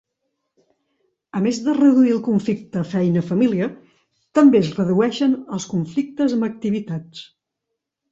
[1.39, 3.67] A més de reduir el conflicte feina-família,
[4.39, 7.23] també es redueixen els conflictes amb activitats.